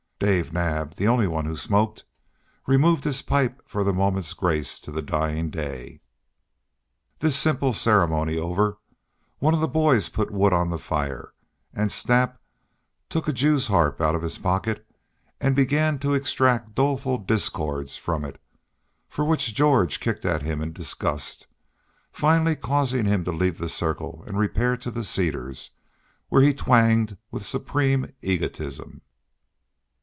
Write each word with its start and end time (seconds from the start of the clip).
Dave 0.23 0.53
Naab, 0.53 0.93
the 0.93 1.07
only 1.07 1.25
one 1.25 1.45
who 1.45 1.55
smoked, 1.55 2.03
removed 2.67 3.03
his 3.05 3.23
pipe 3.23 3.59
for 3.67 3.83
the 3.83 3.91
moment's 3.91 4.33
grace 4.33 4.79
to 4.81 5.01
dying 5.01 5.49
day. 5.49 5.99
This 7.17 7.35
simple 7.35 7.73
ceremony 7.73 8.37
over, 8.37 8.77
one 9.39 9.55
of 9.55 9.61
the 9.61 9.67
boys 9.67 10.09
put 10.09 10.29
wood 10.29 10.53
on 10.53 10.69
the 10.69 10.77
fire, 10.77 11.33
and 11.73 11.91
Snap 11.91 12.39
took 13.09 13.27
a 13.27 13.33
jews' 13.33 13.65
harp 13.65 13.99
out 13.99 14.13
of 14.13 14.21
his 14.21 14.37
pocket 14.37 14.85
and 15.39 15.55
began 15.55 15.97
to 15.97 16.13
extract 16.13 16.75
doleful 16.75 17.17
discords 17.17 17.97
from 17.97 18.23
it, 18.23 18.39
for 19.07 19.25
which 19.25 19.55
George 19.55 19.99
kicked 19.99 20.23
at 20.23 20.43
him 20.43 20.61
in 20.61 20.71
disgust, 20.71 21.47
finally 22.11 22.55
causing 22.55 23.05
him 23.05 23.23
to 23.23 23.31
leave 23.31 23.57
the 23.57 23.67
circle 23.67 24.23
and 24.27 24.37
repair 24.37 24.77
to 24.77 24.91
the 24.91 25.03
cedars, 25.03 25.71
where 26.29 26.43
he 26.43 26.53
twanged 26.53 27.17
with 27.31 27.43
supreme 27.43 28.13
egotism. 28.21 29.01